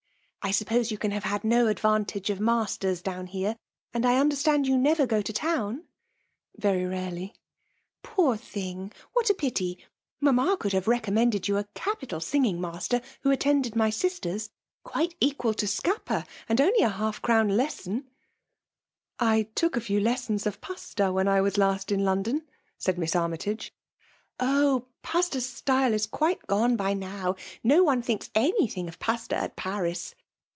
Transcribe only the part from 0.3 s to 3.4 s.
*' I suppose you can have had no advanlag^ of masters down